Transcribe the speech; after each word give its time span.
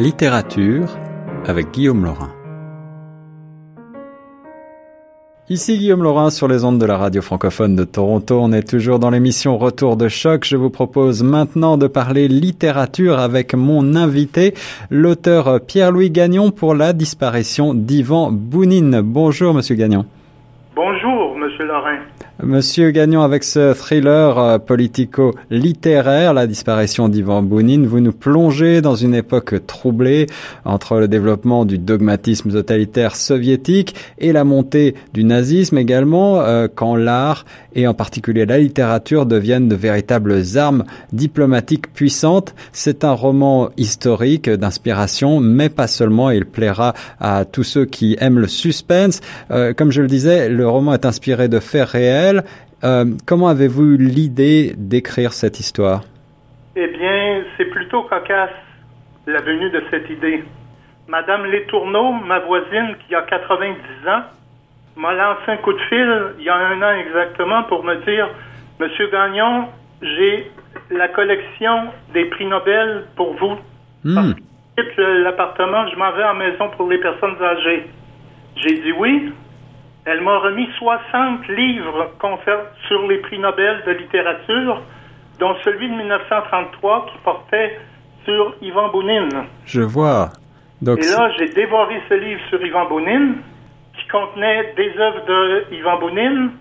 Littérature 0.00 0.96
avec 1.46 1.72
Guillaume 1.72 2.06
Laurin. 2.06 2.30
Ici 5.50 5.76
Guillaume 5.76 6.02
Laurin 6.02 6.30
sur 6.30 6.48
les 6.48 6.64
ondes 6.64 6.78
de 6.78 6.86
la 6.86 6.96
radio 6.96 7.20
francophone 7.20 7.76
de 7.76 7.84
Toronto. 7.84 8.38
On 8.40 8.50
est 8.52 8.66
toujours 8.66 8.98
dans 8.98 9.10
l'émission 9.10 9.58
Retour 9.58 9.98
de 9.98 10.08
choc. 10.08 10.46
Je 10.46 10.56
vous 10.56 10.70
propose 10.70 11.22
maintenant 11.22 11.76
de 11.76 11.86
parler 11.86 12.28
littérature 12.28 13.18
avec 13.18 13.52
mon 13.52 13.94
invité, 13.94 14.54
l'auteur 14.88 15.60
Pierre-Louis 15.60 16.10
Gagnon 16.10 16.50
pour 16.50 16.74
la 16.74 16.94
disparition 16.94 17.74
d'Ivan 17.74 18.32
Bounine. 18.32 19.02
Bonjour 19.02 19.52
Monsieur 19.52 19.74
Gagnon. 19.74 20.06
Bonjour 20.74 21.36
Monsieur 21.36 21.66
Laurin. 21.66 21.98
Monsieur 22.42 22.90
Gagnon, 22.90 23.20
avec 23.20 23.44
ce 23.44 23.74
thriller 23.74 24.38
euh, 24.38 24.58
politico-littéraire, 24.58 26.32
La 26.32 26.46
disparition 26.46 27.10
d'Ivan 27.10 27.42
Bounine, 27.42 27.86
vous 27.86 28.00
nous 28.00 28.12
plongez 28.12 28.80
dans 28.80 28.94
une 28.94 29.14
époque 29.14 29.66
troublée 29.66 30.26
entre 30.64 30.96
le 31.00 31.06
développement 31.06 31.66
du 31.66 31.76
dogmatisme 31.76 32.50
totalitaire 32.50 33.14
soviétique 33.14 33.94
et 34.18 34.32
la 34.32 34.44
montée 34.44 34.94
du 35.12 35.22
nazisme 35.22 35.76
également, 35.76 36.40
euh, 36.40 36.66
quand 36.74 36.96
l'art 36.96 37.44
et 37.74 37.86
en 37.86 37.94
particulier 37.94 38.46
la 38.46 38.58
littérature 38.58 39.26
deviennent 39.26 39.68
de 39.68 39.76
véritables 39.76 40.42
armes 40.56 40.84
diplomatiques 41.12 41.92
puissantes. 41.92 42.54
C'est 42.72 43.04
un 43.04 43.12
roman 43.12 43.68
historique 43.76 44.48
d'inspiration, 44.48 45.40
mais 45.40 45.68
pas 45.68 45.86
seulement. 45.86 46.30
Il 46.30 46.46
plaira 46.46 46.94
à 47.20 47.44
tous 47.44 47.64
ceux 47.64 47.84
qui 47.84 48.16
aiment 48.18 48.38
le 48.38 48.48
suspense. 48.48 49.20
Euh, 49.50 49.74
comme 49.74 49.92
je 49.92 50.00
le 50.00 50.08
disais, 50.08 50.48
le 50.48 50.66
roman 50.66 50.94
est 50.94 51.04
inspiré 51.04 51.48
de 51.48 51.60
faits 51.60 51.88
réels 51.88 52.29
euh, 52.84 53.04
comment 53.26 53.48
avez-vous 53.48 53.94
eu 53.94 53.96
l'idée 53.96 54.72
d'écrire 54.76 55.32
cette 55.32 55.60
histoire? 55.60 56.02
Eh 56.76 56.86
bien, 56.86 57.42
c'est 57.56 57.66
plutôt 57.66 58.02
cocasse, 58.04 58.50
la 59.26 59.40
venue 59.42 59.70
de 59.70 59.82
cette 59.90 60.08
idée. 60.08 60.44
Madame 61.08 61.44
Letourneau, 61.44 62.12
ma 62.12 62.38
voisine 62.40 62.94
qui 63.06 63.14
a 63.14 63.22
90 63.22 63.76
ans, 64.08 64.22
m'a 64.96 65.12
lancé 65.14 65.42
un 65.48 65.56
coup 65.58 65.72
de 65.72 65.80
fil 65.88 66.22
il 66.38 66.44
y 66.44 66.48
a 66.48 66.56
un 66.56 66.82
an 66.82 66.92
exactement 66.92 67.64
pour 67.64 67.84
me 67.84 67.96
dire 68.04 68.28
Monsieur 68.78 69.08
Gagnon, 69.10 69.66
j'ai 70.02 70.50
la 70.90 71.08
collection 71.08 71.88
des 72.14 72.26
prix 72.26 72.46
Nobel 72.46 73.06
pour 73.16 73.34
vous. 73.34 73.56
Quitte 74.76 74.96
l'appartement, 74.96 75.86
je 75.88 75.96
m'en 75.96 76.12
vais 76.12 76.24
en 76.24 76.34
maison 76.34 76.70
pour 76.76 76.88
les 76.88 76.98
personnes 76.98 77.36
âgées. 77.42 77.86
J'ai 78.56 78.80
dit 78.80 78.92
oui. 78.98 79.32
Elle 80.06 80.22
m'a 80.22 80.38
remis 80.38 80.68
60 80.78 81.48
livres 81.48 82.10
sur 82.88 83.06
les 83.06 83.18
prix 83.18 83.38
Nobel 83.38 83.82
de 83.86 83.92
littérature, 83.92 84.80
dont 85.38 85.54
celui 85.62 85.88
de 85.88 85.94
1933 85.94 87.06
qui 87.06 87.18
portait 87.22 87.78
sur 88.24 88.54
Ivan 88.62 88.88
Bounine. 88.88 89.44
Je 89.66 89.82
vois. 89.82 90.30
Donc 90.80 90.98
Et 90.98 91.08
là, 91.10 91.30
j'ai 91.38 91.48
dévoré 91.48 92.00
ce 92.08 92.14
livre 92.14 92.40
sur 92.48 92.64
Ivan 92.64 92.86
Bounine, 92.88 93.36
qui 93.94 94.08
contenait 94.08 94.72
des 94.76 94.92
œuvres 94.98 95.24
de 95.26 95.74
Ivan 95.74 95.98
Bounine, 95.98 96.52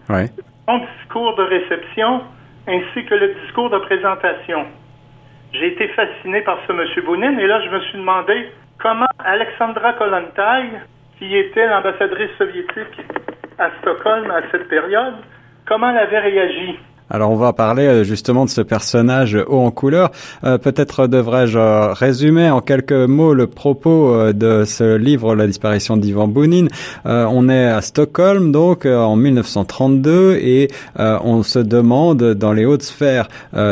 son 0.68 0.86
discours 0.98 1.36
de 1.36 1.44
réception, 1.44 2.22
ainsi 2.68 3.06
que 3.06 3.16
le 3.16 3.36
discours 3.46 3.70
de 3.70 3.78
présentation. 3.80 4.66
J'ai 5.54 5.68
été 5.68 5.88
fasciné 5.90 6.42
par 6.42 6.58
ce 6.68 6.74
monsieur 6.74 7.02
Bounine, 7.04 7.40
et 7.40 7.48
là, 7.48 7.62
je 7.66 7.70
me 7.70 7.80
suis 7.82 7.98
demandé 7.98 8.52
comment 8.80 9.08
Alexandra 9.20 9.94
Kollontai, 9.94 10.70
qui 11.18 11.36
était 11.36 11.68
l'ambassadrice 11.68 12.32
soviétique 12.38 13.02
à 13.60 13.70
Stockholm 13.82 14.32
à 14.32 14.42
cette 14.52 14.68
période, 14.68 15.16
comment 15.68 15.90
elle 15.90 15.98
avait 16.00 16.20
réagi 16.20 16.80
alors 17.12 17.32
on 17.32 17.36
va 17.36 17.54
parler 17.54 17.88
euh, 17.88 18.04
justement 18.04 18.46
de 18.46 18.52
ce 18.52 18.62
personnage 18.62 19.36
haut 19.48 19.62
en 19.62 19.72
couleur. 19.72 20.12
Euh, 20.44 20.60
peut-être 20.60 21.08
devrais-je 21.08 21.58
euh, 21.58 21.92
résumer 21.92 22.52
en 22.52 22.62
quelques 22.62 22.92
mots 22.92 23.34
le 23.34 23.48
propos 23.48 24.32
de 24.32 24.64
ce 24.64 24.96
livre, 24.96 25.36
La 25.36 25.48
disparition 25.48 25.98
d'Ivan 25.98 26.28
Bounine. 26.28 26.70
on 27.06 27.50
est 27.50 27.66
à 27.66 27.82
Stockholm 27.82 28.52
donc 28.52 28.86
en 28.86 29.16
1932 29.16 30.36
et 30.36 30.68
on 30.98 31.44
se 31.44 31.60
demande 31.60 32.34
dans 32.36 32.54
les 32.54 32.66
hautes 32.66 32.84
sphères 32.84 33.28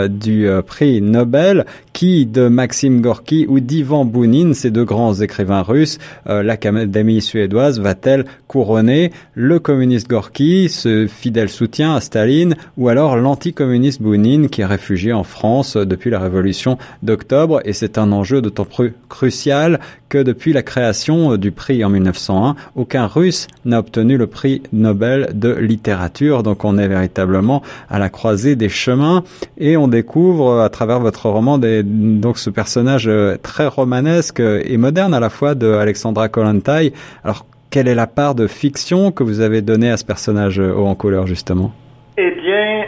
du 0.10 0.50
prix 0.66 1.02
Nobel 1.02 1.66
qui 1.98 2.28
de 2.28 2.48
Maxime 2.48 3.02
Gorky 3.02 3.48
ou 3.50 3.60
d'Ivan 3.60 4.06
Bounine, 4.06 4.54
ces 4.54 4.70
deux 4.70 4.86
grands 4.86 5.16
écrivains 5.16 5.64
russes, 5.64 5.98
euh, 6.30 6.44
l'Académie 6.44 7.24
suédoise 7.24 7.80
va-t-elle 7.80 8.26
couronner 8.48 9.12
le 9.34 9.58
communiste 9.58 10.08
Gorky, 10.08 10.70
ce 10.70 11.08
fidèle 11.08 11.50
soutien 11.50 11.96
à 11.96 12.00
Staline, 12.00 12.54
ou 12.78 12.90
alors 12.90 13.18
l'anticommuniste 13.18 14.00
Bounine 14.00 14.48
qui 14.48 14.62
est 14.62 14.66
réfugié 14.66 15.12
en 15.12 15.24
France 15.24 15.76
depuis 15.76 16.12
la 16.12 16.20
révolution 16.20 16.78
d'octobre? 17.02 17.62
Et 17.66 17.74
c'est 17.74 17.98
un 17.98 18.12
enjeu 18.12 18.44
d'autant 18.44 18.66
plus 18.66 18.94
crucial 19.10 19.80
que 20.08 20.20
depuis 20.20 20.54
la 20.54 20.62
création 20.62 21.36
du 21.36 21.52
prix 21.52 21.84
en 21.84 21.90
1901, 21.90 22.56
aucun 22.76 23.08
russe 23.08 23.48
n'a 23.66 23.80
obtenu 23.80 24.18
le 24.18 24.28
prix 24.28 24.62
Nobel 24.72 25.32
de 25.34 25.52
littérature. 25.54 26.44
Donc 26.44 26.64
on 26.64 26.78
est 26.78 26.88
véritablement 26.88 27.64
à 27.90 28.00
la 28.00 28.10
croisée 28.10 28.56
des 28.56 28.70
chemins 28.70 29.24
et 29.58 29.78
on 29.78 29.88
découvre 29.88 30.62
à 30.62 30.70
travers 30.70 31.00
votre 31.00 31.28
roman 31.30 31.58
des 31.58 31.84
donc 31.88 32.38
ce 32.38 32.50
personnage 32.50 33.08
euh, 33.08 33.38
très 33.38 33.68
romanesque 33.68 34.40
et 34.40 34.78
moderne 34.78 35.14
à 35.14 35.20
la 35.20 35.30
fois 35.30 35.56
de 35.56 35.72
Alexandra 35.72 36.30
Kollontai. 36.30 36.94
Alors, 37.24 37.46
quelle 37.72 37.88
est 37.88 37.96
la 37.96 38.08
part 38.08 38.36
de 38.36 38.48
fiction 38.48 39.12
que 39.12 39.24
vous 39.24 39.42
avez 39.42 39.62
donnée 39.62 39.90
à 39.90 39.98
ce 39.98 40.06
personnage 40.06 40.60
euh, 40.60 40.74
haut 40.74 40.88
en 40.88 40.96
couleur, 40.96 41.28
justement? 41.28 41.72
Eh 42.18 42.32
bien, 42.32 42.86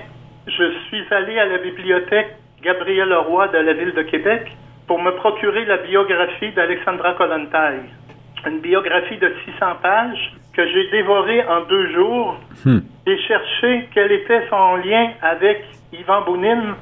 je 0.48 0.64
suis 0.88 1.04
allé 1.12 1.38
à 1.38 1.46
la 1.46 1.58
bibliothèque 1.60 2.36
Gabriel 2.64 3.10
Leroy 3.10 3.48
de 3.50 3.58
la 3.58 3.74
ville 3.74 3.94
de 3.94 4.04
Québec 4.04 4.52
pour 4.88 5.02
me 5.02 5.12
procurer 5.12 5.66
la 5.66 5.78
biographie 5.78 6.52
d'Alexandra 6.56 7.14
Kollontai. 7.14 7.80
Une 8.48 8.60
biographie 8.60 9.18
de 9.18 9.32
600 9.46 9.66
pages 9.82 10.34
que 10.54 10.66
j'ai 10.68 10.90
dévorée 10.90 11.44
en 11.44 11.62
deux 11.70 11.94
jours. 11.94 12.36
Hmm. 12.66 12.80
J'ai 13.06 13.18
cherché 13.28 13.88
quel 13.94 14.12
était 14.12 14.48
son 14.50 14.78
lien 14.78 15.12
avec 15.22 15.64
Ivan 15.94 16.24
Bounine, 16.26 16.74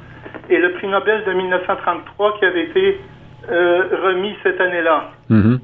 et 0.49 0.57
le 0.57 0.71
prix 0.73 0.87
Nobel 0.87 1.23
de 1.25 1.33
1933 1.33 2.39
qui 2.39 2.45
avait 2.45 2.63
été 2.63 2.99
euh, 3.49 3.83
remis 4.03 4.35
cette 4.43 4.59
année-là. 4.59 5.11
Mm-hmm. 5.29 5.59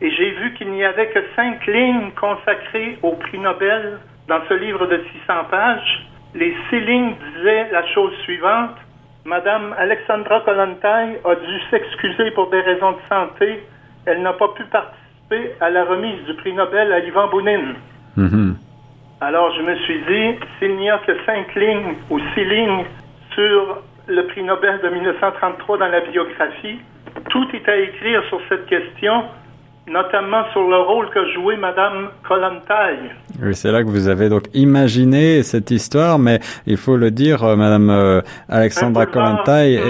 Et 0.00 0.10
j'ai 0.10 0.30
vu 0.32 0.54
qu'il 0.54 0.70
n'y 0.70 0.84
avait 0.84 1.08
que 1.08 1.20
cinq 1.36 1.66
lignes 1.66 2.10
consacrées 2.20 2.98
au 3.02 3.12
prix 3.12 3.38
Nobel 3.38 3.98
dans 4.28 4.40
ce 4.48 4.54
livre 4.54 4.86
de 4.86 5.00
600 5.26 5.34
pages. 5.50 6.08
Les 6.34 6.54
six 6.68 6.80
lignes 6.80 7.14
disaient 7.36 7.68
la 7.70 7.86
chose 7.88 8.12
suivante. 8.24 8.76
Madame 9.24 9.74
Alexandra 9.78 10.40
Kollontai 10.40 11.20
a 11.24 11.34
dû 11.34 11.60
s'excuser 11.70 12.30
pour 12.32 12.50
des 12.50 12.60
raisons 12.60 12.92
de 12.92 12.98
santé. 13.08 13.62
Elle 14.06 14.22
n'a 14.22 14.32
pas 14.32 14.48
pu 14.48 14.64
participer 14.64 15.54
à 15.60 15.70
la 15.70 15.84
remise 15.84 16.24
du 16.24 16.34
prix 16.34 16.52
Nobel 16.52 16.92
à 16.92 16.98
Ivan 16.98 17.28
Bounine. 17.28 17.74
Mm-hmm. 18.18 18.54
Alors 19.20 19.54
je 19.54 19.62
me 19.62 19.76
suis 19.76 20.00
dit, 20.08 20.38
s'il 20.58 20.76
n'y 20.76 20.90
a 20.90 20.98
que 20.98 21.12
cinq 21.24 21.54
lignes 21.54 21.94
ou 22.10 22.18
six 22.34 22.44
lignes 22.44 22.84
sur 23.34 23.82
le 24.08 24.26
prix 24.26 24.42
Nobel 24.42 24.80
de 24.82 24.88
1933 24.88 25.78
dans 25.78 25.88
la 25.88 26.00
biographie. 26.00 26.78
Tout 27.30 27.46
est 27.54 27.68
à 27.68 27.76
écrire 27.76 28.22
sur 28.28 28.40
cette 28.48 28.66
question, 28.66 29.24
notamment 29.86 30.44
sur 30.52 30.68
le 30.68 30.78
rôle 30.78 31.10
que 31.10 31.32
jouait 31.32 31.56
Madame 31.56 32.08
Kollontai. 32.26 32.98
Oui, 33.42 33.54
c'est 33.54 33.70
là 33.70 33.82
que 33.82 33.88
vous 33.88 34.08
avez 34.08 34.28
donc 34.28 34.44
imaginé 34.54 35.42
cette 35.42 35.70
histoire, 35.70 36.18
mais 36.18 36.40
il 36.66 36.76
faut 36.76 36.96
le 36.96 37.10
dire, 37.10 37.44
euh, 37.44 37.56
Madame 37.56 37.90
euh, 37.90 38.20
Alexandra 38.48 39.06
Kollontai. 39.06 39.80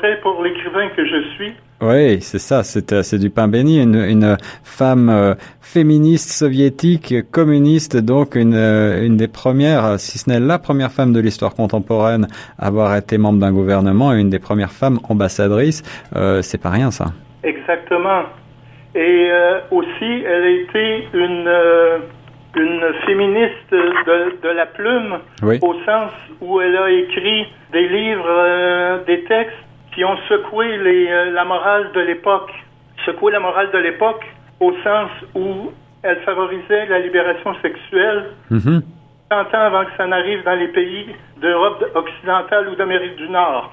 C'est 0.00 0.20
pour 0.20 0.42
l'écrivain 0.42 0.88
que 0.96 1.04
je 1.04 1.22
suis. 1.34 1.52
Oui, 1.80 2.20
c'est 2.20 2.40
ça, 2.40 2.64
c'est 2.64 2.92
euh, 2.92 3.18
du 3.18 3.30
pain 3.30 3.46
béni, 3.46 3.80
une, 3.80 3.94
une 3.94 4.36
femme 4.64 5.08
euh, 5.08 5.34
féministe 5.60 6.30
soviétique, 6.30 7.14
communiste, 7.30 7.96
donc 7.96 8.34
une, 8.34 8.56
euh, 8.56 9.06
une 9.06 9.16
des 9.16 9.28
premières, 9.28 10.00
si 10.00 10.18
ce 10.18 10.28
n'est 10.28 10.40
la 10.40 10.58
première 10.58 10.90
femme 10.90 11.12
de 11.12 11.20
l'histoire 11.20 11.54
contemporaine 11.54 12.26
à 12.58 12.66
avoir 12.66 12.96
été 12.96 13.16
membre 13.16 13.38
d'un 13.38 13.52
gouvernement 13.52 14.12
et 14.12 14.20
une 14.20 14.28
des 14.28 14.40
premières 14.40 14.72
femmes 14.72 14.98
ambassadrices, 15.08 15.84
euh, 16.16 16.42
c'est 16.42 16.60
pas 16.60 16.70
rien 16.70 16.90
ça. 16.90 17.12
Exactement. 17.44 18.22
Et 18.96 19.30
aussi, 19.70 20.24
elle 20.26 20.42
a 20.42 20.50
été 20.50 21.08
une, 21.12 21.48
une 22.56 22.80
féministe 23.06 23.70
de, 23.70 24.42
de 24.42 24.48
la 24.48 24.66
plume, 24.66 25.18
au 25.62 25.74
sens 25.86 26.10
où 26.40 26.60
elle 26.60 26.76
a 26.76 26.90
écrit 26.90 27.46
des 27.72 27.86
livres, 27.86 29.04
des 29.06 29.22
textes 29.24 29.67
qui 29.98 30.04
ont 30.04 30.16
secoué 30.28 30.78
les, 30.78 31.08
euh, 31.10 31.32
la 31.32 31.44
morale 31.44 31.90
de 31.92 31.98
l'époque. 31.98 32.52
Secoué 33.04 33.32
la 33.32 33.40
morale 33.40 33.72
de 33.72 33.78
l'époque 33.78 34.24
au 34.60 34.72
sens 34.84 35.10
où 35.34 35.72
elle 36.04 36.20
favorisait 36.20 36.86
la 36.86 37.00
libération 37.00 37.52
sexuelle. 37.60 38.26
Mm 38.48 38.78
30 39.30 39.54
ans 39.54 39.60
avant 39.60 39.84
que 39.84 39.90
ça 39.98 40.06
n'arrive 40.06 40.42
dans 40.42 40.54
les 40.54 40.68
pays 40.68 41.14
d'Europe 41.42 41.84
occidentale 41.94 42.66
ou 42.70 42.76
d'Amérique 42.76 43.16
du 43.16 43.28
Nord. 43.28 43.70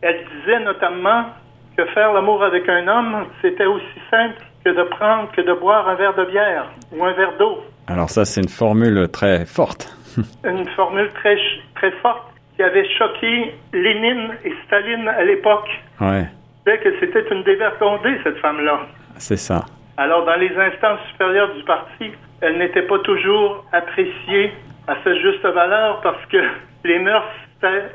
Elle 0.00 0.24
disait 0.38 0.60
notamment 0.60 1.24
que 1.76 1.84
faire 1.86 2.14
l'amour 2.14 2.42
avec 2.42 2.66
un 2.66 2.88
homme, 2.88 3.26
c'était 3.42 3.66
aussi 3.66 4.00
simple 4.10 4.40
que 4.64 4.70
de 4.70 4.82
prendre, 4.84 5.30
que 5.32 5.42
de 5.42 5.52
boire 5.52 5.86
un 5.86 5.96
verre 5.96 6.14
de 6.14 6.24
bière 6.24 6.70
ou 6.92 7.04
un 7.04 7.12
verre 7.12 7.36
d'eau. 7.38 7.62
Alors 7.88 8.08
ça, 8.08 8.24
c'est 8.24 8.40
une 8.40 8.48
formule 8.48 9.06
très 9.12 9.44
forte. 9.44 9.94
une 10.44 10.66
formule 10.68 11.10
très, 11.20 11.36
très 11.74 11.90
forte 12.00 12.35
qui 12.56 12.62
avait 12.62 12.88
choqué 12.96 13.54
Lénine 13.72 14.36
et 14.44 14.52
Staline 14.66 15.08
à 15.08 15.22
l'époque. 15.24 15.68
Ouais. 16.00 16.26
que 16.64 16.98
c'était 16.98 17.24
une 17.30 17.42
dévergondée, 17.44 18.18
cette 18.24 18.38
femme-là. 18.38 18.80
C'est 19.18 19.36
ça. 19.36 19.64
Alors, 19.98 20.24
dans 20.24 20.34
les 20.36 20.50
instances 20.56 21.00
supérieures 21.12 21.54
du 21.54 21.62
parti, 21.64 22.10
elle 22.40 22.58
n'était 22.58 22.82
pas 22.82 22.98
toujours 23.00 23.64
appréciée 23.72 24.52
à 24.88 24.96
sa 25.04 25.14
juste 25.16 25.42
valeur 25.44 26.00
parce 26.00 26.24
que 26.26 26.38
les 26.84 26.98
mœurs, 26.98 27.24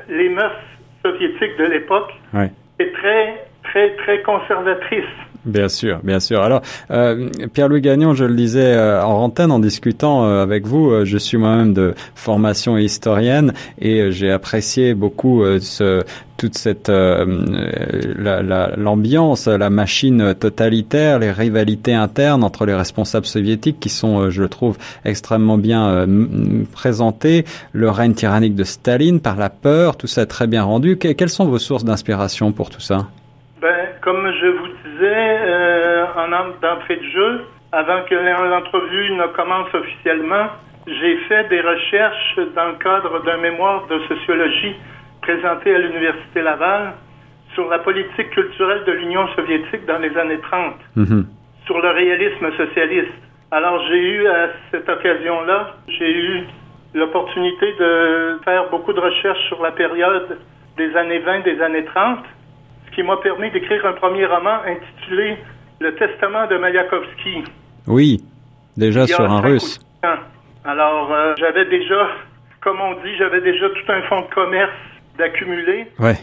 les 0.08 0.28
mœurs 0.28 0.56
soviétiques 1.04 1.56
de 1.58 1.64
l'époque 1.64 2.12
Ouais. 2.32 2.50
étaient 2.78 2.92
très, 2.92 3.44
très, 3.64 3.90
très 3.96 4.22
conservatrices. 4.22 5.04
Bien 5.44 5.68
sûr, 5.68 5.98
bien 6.04 6.20
sûr. 6.20 6.40
Alors, 6.40 6.62
euh, 6.92 7.28
Pierre-Louis 7.52 7.80
Gagnon, 7.80 8.14
je 8.14 8.24
le 8.24 8.34
disais 8.34 8.74
euh, 8.76 9.02
en 9.02 9.24
antenne 9.24 9.50
en 9.50 9.58
discutant 9.58 10.24
euh, 10.24 10.40
avec 10.40 10.68
vous, 10.68 11.04
je 11.04 11.18
suis 11.18 11.36
moi-même 11.36 11.74
de 11.74 11.94
formation 12.14 12.78
historienne 12.78 13.52
et 13.80 14.12
j'ai 14.12 14.30
apprécié 14.30 14.94
beaucoup 14.94 15.44
toute 16.36 16.56
cette 16.56 16.92
l'ambiance, 18.76 19.48
la, 19.48 19.70
machine 19.70 20.34
totalitaire, 20.34 21.18
les 21.18 21.32
rivalités 21.32 21.94
internes 21.94 22.44
entre 22.44 22.64
les 22.64 22.74
responsables 22.74 23.26
soviétiques 23.26 23.80
qui 23.80 23.88
sont, 23.88 24.30
je 24.30 24.42
le 24.42 24.48
trouve, 24.48 24.78
extrêmement 25.04 25.58
bien 25.58 26.06
présentées, 26.72 27.44
le 27.72 27.90
règne 27.90 28.14
tyrannique 28.14 28.54
de 28.54 28.64
Staline 28.64 29.20
par 29.20 29.34
la 29.36 29.50
peur, 29.50 29.96
tout 29.96 30.06
ça 30.06 30.24
très 30.26 30.46
bien 30.46 30.62
rendu. 30.62 30.98
Que, 30.98 31.08
quelles 31.08 31.30
sont 31.30 31.46
vos 31.46 31.58
sources 31.58 31.84
d'inspiration 31.84 32.52
pour 32.52 32.70
tout 32.70 32.80
ça? 32.80 33.08
Ben, 33.62 33.68
comme 34.00 34.28
je 34.40 34.48
vous 34.58 34.61
disais 35.02 35.38
euh, 35.42 36.06
en 36.16 36.28
d'entrée 36.60 36.96
de 36.96 37.10
jeu, 37.10 37.44
avant 37.72 38.02
que 38.08 38.14
l'entrevue 38.14 39.12
ne 39.12 39.26
commence 39.28 39.72
officiellement, 39.74 40.46
j'ai 40.86 41.16
fait 41.28 41.48
des 41.48 41.60
recherches 41.60 42.38
dans 42.54 42.68
le 42.68 42.74
cadre 42.74 43.22
d'un 43.24 43.38
mémoire 43.38 43.86
de 43.88 43.98
sociologie 44.08 44.74
présenté 45.22 45.74
à 45.74 45.78
l'Université 45.78 46.42
Laval 46.42 46.94
sur 47.54 47.68
la 47.68 47.78
politique 47.78 48.30
culturelle 48.30 48.82
de 48.84 48.92
l'Union 48.92 49.28
soviétique 49.36 49.84
dans 49.86 49.98
les 49.98 50.16
années 50.16 50.40
30, 50.40 50.74
mm 50.96 51.04
-hmm. 51.04 51.24
sur 51.66 51.78
le 51.80 51.90
réalisme 51.90 52.48
socialiste. 52.56 53.20
Alors 53.50 53.76
j'ai 53.88 54.02
eu 54.14 54.26
à 54.26 54.48
cette 54.70 54.88
occasion-là, 54.88 55.58
j'ai 55.96 56.12
eu 56.26 56.32
l'opportunité 56.94 57.66
de 57.82 57.92
faire 58.44 58.64
beaucoup 58.70 58.92
de 58.92 59.00
recherches 59.08 59.44
sur 59.48 59.60
la 59.62 59.72
période 59.72 60.28
des 60.76 60.90
années 60.96 61.18
20, 61.18 61.40
des 61.50 61.58
années 61.60 61.84
30, 61.84 62.18
ce 62.18 62.41
qui 62.94 63.02
m'a 63.02 63.16
permis 63.18 63.50
d'écrire 63.50 63.84
un 63.86 63.92
premier 63.94 64.26
roman 64.26 64.58
intitulé 64.66 65.36
Le 65.80 65.94
Testament 65.94 66.46
de 66.46 66.56
Mayakovsky. 66.56 67.44
Oui, 67.86 68.22
déjà 68.76 69.06
sur 69.06 69.20
un 69.20 69.40
russe. 69.40 69.80
Alors, 70.64 71.12
euh, 71.12 71.34
j'avais 71.38 71.64
déjà, 71.66 72.08
comme 72.60 72.80
on 72.80 72.92
dit, 73.02 73.16
j'avais 73.18 73.40
déjà 73.40 73.68
tout 73.68 73.92
un 73.92 74.02
fonds 74.02 74.20
de 74.20 74.34
commerce 74.34 74.70
d'accumuler. 75.18 75.88
Ouais. 75.98 76.14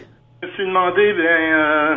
Je 0.42 0.48
me 0.48 0.52
suis 0.54 0.66
demandé, 0.66 1.14
ben, 1.14 1.26
euh, 1.26 1.96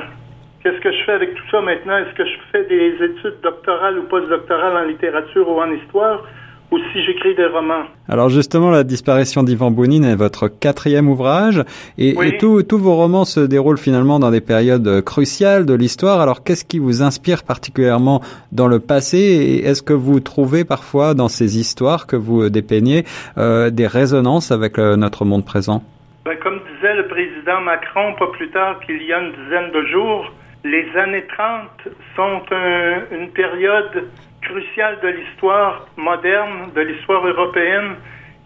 qu'est-ce 0.62 0.80
que 0.80 0.90
je 0.90 1.04
fais 1.04 1.12
avec 1.12 1.34
tout 1.34 1.48
ça 1.50 1.60
maintenant? 1.60 1.98
Est-ce 1.98 2.14
que 2.14 2.24
je 2.24 2.36
fais 2.50 2.64
des 2.64 2.94
études 3.04 3.40
doctorales 3.42 3.98
ou 3.98 4.02
postdoctorales 4.04 4.76
en 4.76 4.88
littérature 4.88 5.48
ou 5.48 5.60
en 5.60 5.70
histoire? 5.70 6.24
Ou 6.72 6.78
si 6.92 7.04
j'écris 7.04 7.34
des 7.34 7.46
romans. 7.46 7.84
Alors 8.08 8.30
justement, 8.30 8.70
la 8.70 8.82
disparition 8.82 9.42
d'Ivan 9.42 9.70
Bounine 9.70 10.04
est 10.04 10.16
votre 10.16 10.48
quatrième 10.48 11.08
ouvrage 11.08 11.62
et, 11.98 12.14
oui. 12.16 12.28
et 12.28 12.38
tous 12.38 12.78
vos 12.78 12.96
romans 12.96 13.26
se 13.26 13.40
déroulent 13.40 13.78
finalement 13.78 14.18
dans 14.18 14.30
des 14.30 14.40
périodes 14.40 15.02
cruciales 15.04 15.66
de 15.66 15.74
l'histoire. 15.74 16.20
Alors 16.20 16.42
qu'est-ce 16.42 16.64
qui 16.64 16.78
vous 16.78 17.02
inspire 17.02 17.44
particulièrement 17.44 18.22
dans 18.52 18.68
le 18.68 18.80
passé? 18.80 19.18
Et 19.18 19.66
est-ce 19.66 19.82
que 19.82 19.92
vous 19.92 20.20
trouvez 20.20 20.64
parfois 20.64 21.14
dans 21.14 21.28
ces 21.28 21.58
histoires 21.58 22.06
que 22.06 22.16
vous 22.16 22.48
dépeignez 22.48 23.04
euh, 23.36 23.70
des 23.70 23.86
résonances 23.86 24.50
avec 24.50 24.78
euh, 24.78 24.96
notre 24.96 25.24
monde 25.24 25.44
présent? 25.44 25.82
Ben, 26.24 26.36
Comme 26.42 26.60
disait 26.74 26.94
le 26.94 27.06
président 27.06 27.60
Macron 27.60 28.14
pas 28.18 28.28
plus 28.32 28.48
tard 28.50 28.80
qu'il 28.80 29.02
y 29.02 29.12
a 29.12 29.20
une 29.20 29.32
dizaine 29.32 29.70
de 29.72 29.86
jours, 29.88 30.32
les 30.64 30.86
années 30.96 31.24
30 31.36 31.94
sont 32.16 32.42
un, 32.50 33.02
une 33.10 33.30
période 33.30 34.08
cruciale 34.42 34.98
de 35.02 35.08
l'histoire 35.08 35.86
moderne, 35.96 36.70
de 36.74 36.80
l'histoire 36.80 37.26
européenne, 37.26 37.96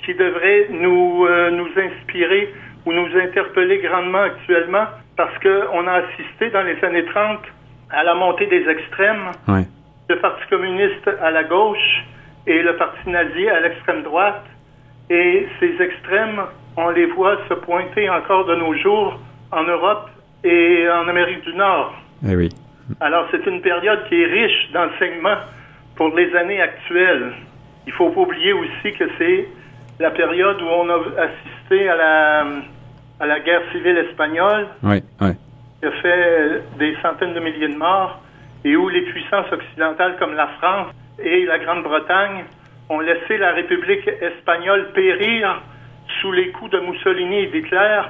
qui 0.04 0.14
devrait 0.14 0.68
nous, 0.70 1.26
euh, 1.26 1.50
nous 1.50 1.68
inspirer 1.76 2.54
ou 2.84 2.92
nous 2.92 3.08
interpeller 3.18 3.78
grandement 3.78 4.22
actuellement, 4.22 4.86
parce 5.16 5.36
qu'on 5.38 5.86
a 5.86 5.92
assisté 5.92 6.50
dans 6.50 6.62
les 6.62 6.82
années 6.84 7.04
30 7.06 7.40
à 7.90 8.04
la 8.04 8.14
montée 8.14 8.46
des 8.46 8.68
extrêmes, 8.68 9.32
oui. 9.48 9.62
le 10.08 10.18
Parti 10.18 10.42
communiste 10.48 11.08
à 11.20 11.30
la 11.30 11.44
gauche 11.44 12.04
et 12.46 12.62
le 12.62 12.76
Parti 12.76 13.08
nazi 13.08 13.48
à 13.48 13.60
l'extrême 13.60 14.02
droite. 14.02 14.44
Et 15.08 15.46
ces 15.60 15.80
extrêmes, 15.80 16.42
on 16.76 16.90
les 16.90 17.06
voit 17.06 17.38
se 17.48 17.54
pointer 17.54 18.08
encore 18.10 18.44
de 18.46 18.56
nos 18.56 18.74
jours 18.74 19.18
en 19.52 19.62
Europe 19.62 20.10
et 20.44 20.88
en 20.90 21.08
Amérique 21.08 21.42
du 21.42 21.54
Nord. 21.54 21.94
Eh 22.28 22.34
oui. 22.36 22.48
Alors 23.00 23.26
c'est 23.30 23.44
une 23.46 23.60
période 23.60 24.00
qui 24.08 24.20
est 24.20 24.26
riche 24.26 24.70
d'enseignements 24.72 25.38
pour 25.96 26.14
les 26.16 26.34
années 26.36 26.60
actuelles. 26.60 27.32
Il 27.86 27.92
faut 27.92 28.10
pas 28.10 28.20
oublier 28.20 28.52
aussi 28.52 28.92
que 28.92 29.04
c'est 29.18 29.48
la 29.98 30.10
période 30.10 30.60
où 30.60 30.66
on 30.66 30.88
a 30.88 30.98
assisté 31.22 31.88
à 31.88 31.96
la, 31.96 32.46
à 33.20 33.26
la 33.26 33.40
guerre 33.40 33.62
civile 33.72 33.96
espagnole, 33.98 34.66
oui, 34.82 35.02
oui. 35.20 35.30
qui 35.80 35.86
a 35.86 35.92
fait 36.02 36.62
des 36.78 36.96
centaines 37.02 37.34
de 37.34 37.40
milliers 37.40 37.68
de 37.68 37.76
morts, 37.76 38.20
et 38.64 38.76
où 38.76 38.88
les 38.88 39.02
puissances 39.02 39.50
occidentales 39.52 40.16
comme 40.18 40.34
la 40.34 40.48
France 40.58 40.88
et 41.18 41.44
la 41.46 41.58
Grande-Bretagne 41.58 42.44
ont 42.88 43.00
laissé 43.00 43.38
la 43.38 43.52
République 43.52 44.08
espagnole 44.20 44.92
périr 44.92 45.62
sous 46.20 46.32
les 46.32 46.50
coups 46.50 46.70
de 46.72 46.80
Mussolini 46.80 47.40
et 47.40 47.46
d'Hitler 47.46 48.02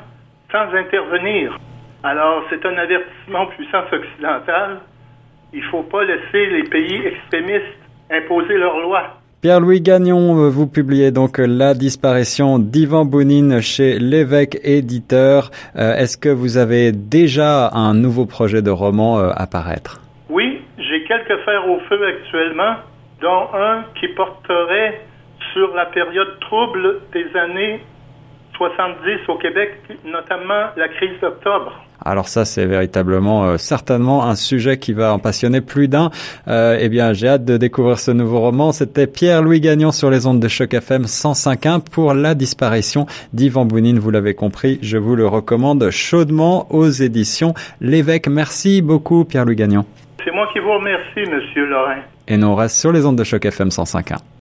sans 0.51 0.75
intervenir. 0.75 1.59
Alors 2.03 2.45
c'est 2.51 2.65
un 2.65 2.77
avertissement 2.77 3.45
aux 3.45 3.49
puissances 3.49 3.93
occidentales. 3.93 4.81
Il 5.53 5.61
ne 5.61 5.65
faut 5.67 5.83
pas 5.85 6.05
laisser 6.05 6.47
les 6.47 6.65
pays 6.65 7.01
extrémistes 7.07 7.79
imposer 8.11 8.57
leurs 8.59 8.79
lois. 8.81 9.19
Pierre-Louis 9.43 9.81
Gagnon, 9.81 10.49
vous 10.49 10.67
publiez 10.67 11.11
donc 11.11 11.39
La 11.39 11.75
disparition 11.75 12.59
d'Ivan 12.59 13.05
Bounine 13.05 13.61
chez 13.61 13.99
l'évêque 13.99 14.59
éditeur. 14.65 15.51
Euh, 15.77 15.95
Est-ce 15.95 16.17
que 16.17 16.29
vous 16.29 16.57
avez 16.57 16.91
déjà 16.91 17.69
un 17.73 17.95
nouveau 17.95 18.27
projet 18.27 18.63
de 18.63 18.71
roman 18.71 19.19
euh, 19.19 19.31
à 19.37 19.47
paraître? 19.47 20.01
Oui, 20.31 20.63
j'ai 20.79 21.05
quelques 21.05 21.39
fers 21.45 21.69
au 21.69 21.79
feu 21.89 22.01
actuellement, 22.07 22.77
dont 23.21 23.49
un 23.55 23.85
qui 24.01 24.09
porterait 24.09 25.01
sur 25.53 25.75
la 25.75 25.87
période 25.87 26.41
trouble 26.41 27.03
des 27.13 27.27
années 27.39 27.81
70 28.57 29.29
au 29.29 29.37
Québec, 29.37 29.81
notamment 30.05 30.71
la 30.77 30.89
crise 30.89 31.19
d'octobre. 31.21 31.73
Alors 32.05 32.29
ça, 32.29 32.45
c'est 32.45 32.67
véritablement 32.67 33.45
euh, 33.45 33.57
certainement 33.57 34.25
un 34.25 34.35
sujet 34.35 34.79
qui 34.79 34.93
va 34.93 35.13
en 35.13 35.19
passionner 35.19 35.61
plus 35.61 35.89
d'un. 35.89 36.11
Euh, 36.47 36.77
eh 36.79 36.89
bien, 36.89 37.13
j'ai 37.13 37.29
hâte 37.29 37.45
de 37.45 37.57
découvrir 37.57 37.99
ce 37.99 38.11
nouveau 38.11 38.41
roman. 38.41 38.73
C'était 38.73 39.07
Pierre-Louis 39.07 39.61
Gagnon 39.61 39.93
sur 39.93 40.11
les 40.11 40.27
ondes 40.27 40.41
de 40.41 40.49
Choc 40.49 40.75
FM 40.75 41.03
105.1 41.03 41.81
pour 41.91 42.15
la 42.15 42.35
disparition 42.35 43.07
d'Yvan 43.33 43.65
Bounine. 43.65 43.99
Vous 43.99 44.11
l'avez 44.11 44.35
compris, 44.35 44.79
je 44.83 44.99
vous 44.99 45.17
le 45.17 45.27
recommande 45.27 45.91
chaudement 45.91 46.67
aux 46.73 46.89
éditions 46.89 47.55
L'évêque. 47.81 48.29
Merci 48.29 48.83
beaucoup, 48.83 49.25
Pierre-Louis 49.25 49.57
Gagnon. 49.57 49.85
C'est 50.25 50.33
moi 50.33 50.49
qui 50.53 50.59
vous 50.59 50.73
remercie, 50.73 51.31
Monsieur 51.31 51.67
Lorrain. 51.67 52.03
Et 52.29 52.37
nous 52.37 52.49
on 52.49 52.55
reste 52.55 52.77
sur 52.77 52.93
les 52.93 53.07
ondes 53.07 53.17
de 53.17 53.25
Choc 53.25 53.45
FM 53.45 53.69
105.1. 53.69 54.36